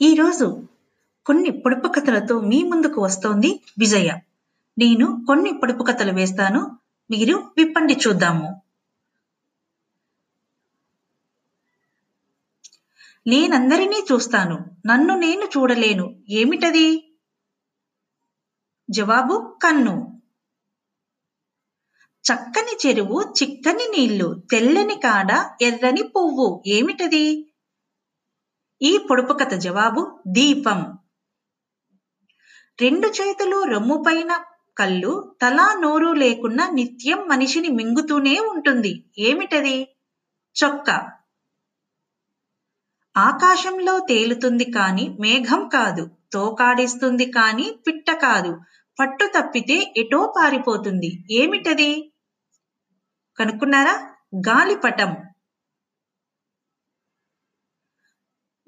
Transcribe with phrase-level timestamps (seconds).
[0.00, 0.68] ఈరోజు
[1.26, 4.08] కొన్ని పొడుపు కథలతో మీ ముందుకు వస్తోంది విజయ.
[4.78, 6.78] నేను కొన్ని పొడుపు కథలు వేస్తాను
[7.10, 8.62] మీరు విప్పండి చూద్దాము.
[13.26, 17.14] నేనందరినీ చూస్తాను నన్ను నేను చూడలేను ఏమిటది?
[18.90, 20.22] జవాబు కన్ను.
[22.24, 27.54] చక్కని చెరువు చిక్కని నీళ్ళు తెల్లని కాడ ఎర్రని పువ్వు ఏమిటది?
[28.82, 30.98] ఈ పొడుపు కథ జవాబు దీపం.
[32.80, 34.44] రెండు చేతులు రొమ్ముపైన
[34.78, 39.04] కళ్ళు తలా నోరు లేకుండా నిత్యం మనిషిని మింగుతూనే ఉంటుంది.
[39.18, 39.96] ఏమిటది?
[40.56, 40.90] చొక్క.
[43.16, 46.10] ఆకాశంలో తేలుతుంది కాని మేఘం కాదు.
[46.32, 48.60] తోకాడిస్తుంది కాని పిట్ట కాదు.
[49.00, 51.26] పట్టు తప్పితే ఎటో పారిపోతుంది.
[51.30, 52.12] ఏమిటది?
[53.38, 54.14] కనుక్కున్నారా?
[54.48, 55.27] గాలిపటం.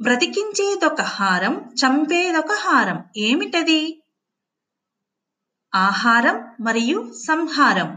[0.00, 2.98] బ్రతికించేదొక హారం చంపేదొక హారం.
[3.16, 3.80] ఏమిటది?
[5.72, 7.90] ఆహారం మరియు సంహారం.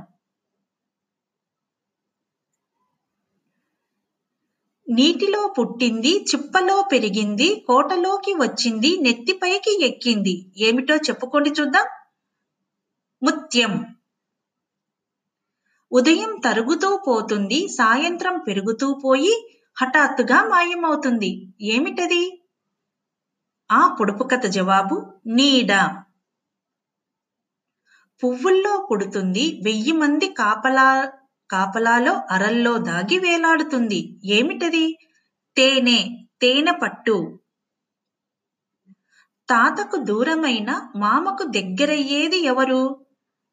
[4.88, 10.34] నీటిలో పుట్టింది చిప్పలో పెరిగింది కోటలోకి వచ్చింది నెత్తిపైకి ఎక్కింది.
[10.58, 11.88] ఏమిటో చెప్పుకోండి చూద్దాం.
[13.22, 13.74] ముత్యం.
[15.92, 19.34] ఉదయం తరుగుతూ పోతుంది సాయంత్రం పెరుగుతూ పోయి
[19.82, 21.56] హఠాత్తుగా మాయమవుతుంది.
[21.62, 22.44] ఏమిటది?
[23.72, 26.02] ఆ పొడుపు కథ జవాబు నీడ.
[28.24, 31.12] పువ్వుల్లో పుడుతుంది వెయ్యి మంది కాపలా
[31.52, 34.22] కాపలాలో అరల్లో దాగి వేలాడుతుంది.
[34.26, 34.98] ఏమిటది?
[35.58, 37.40] తేనె తేనె పట్టు.
[39.50, 43.06] తాతకు దూరమైన మామకు దగ్గరయ్యేది ఎవరు?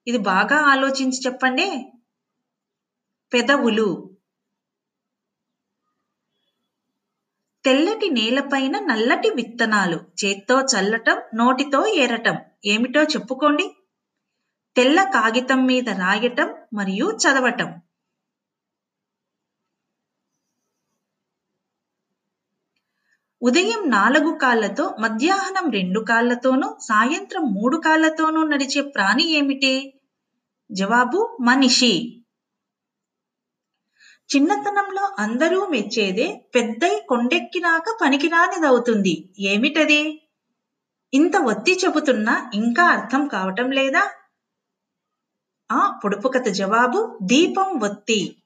[0.06, 1.92] ఇది బాగా ఆలోచించి చెప్పండి.
[3.32, 4.09] పెదవులు.
[7.64, 12.34] తెల్లటి నేలపైన నల్లటి విత్తనాలు చేత్తో చల్లటం నోటితో ఏరటం.
[12.64, 13.66] ఏమిటో చెప్పుకోండి.
[14.76, 17.70] తెల్ల కాగితం మీద రాయటం మరియు చదవటం.
[23.42, 29.94] ఉదయం నాలుగు కాళ్ళతో మధ్యాహ్నం రెండు కాళ్ళతోనూ సాయంత్రం మూడు కాళ్ళతోనూ నడిచే ప్రాణి ఏమిటి?
[30.70, 32.19] జవాబు మనిషి.
[34.30, 39.34] చిన్నతనంలో అందరూ మెచ్చేదే పెద్దై కొండెక్కినాక పనికిరానిదవుతుంది.
[39.38, 40.22] ఏమిటది?
[41.14, 44.10] ఇంత ఒత్తి చెబుతున్నా ఇంకా అర్థం కావటం లేదా?
[45.72, 48.36] ఆ పొడుపు కథ జవాబు దీపం ఒత్తి.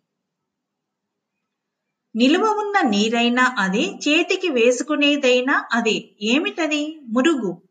[2.16, 6.10] నిలువ ఉన్న నీరైనా అదే చేతికి వేసుకునేదైనా అదే.
[6.20, 7.00] ఏమిటది?
[7.08, 7.62] మురుగు.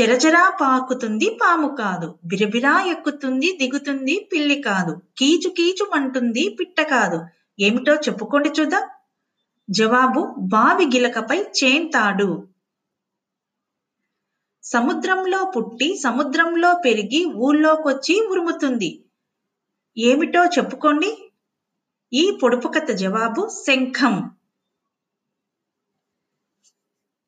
[0.00, 2.18] చెరచరా పాకుతుంది పాము కాదు.
[2.24, 5.02] బిరబిరా ఎక్కుతుంది దిగుతుంది పిల్లి కాదు.
[5.18, 7.18] కీచు కీచు అంటుంది పిట్ట కాదు.
[7.60, 8.84] ఏమిటో చెప్పుకోండి చూద్దాం.
[9.70, 12.48] జవాబు బావి గిలకపై చేంతాడు
[14.64, 19.04] సముద్రంలో పుట్టి సముద్రంలో పెరిగి ఊళ్ళోకొచ్చి ఉరుముతుంది.
[19.98, 21.10] ఏమిటో చెప్పుకోండి.
[22.12, 24.14] ఈ పొడుపు కథ జవాబు శంఖం.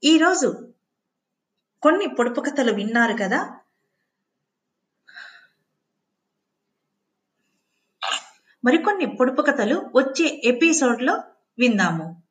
[0.05, 0.74] ఈరోజు
[1.85, 3.61] కొన్ని పొడుపు కథలు విన్నారు కదా?
[8.65, 11.15] మరికొన్ని పొడుపు కథలు వచ్చే ఎపిసోడ్లో
[11.59, 12.24] విందాము.